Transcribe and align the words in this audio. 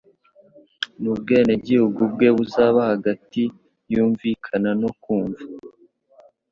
n'ubwenegihugu 1.01 2.01
bwe 2.13 2.29
buzaba 2.37 2.81
hagati 2.91 3.41
yunvikana 3.93 4.69
no 4.81 4.89
kumva 5.01 5.43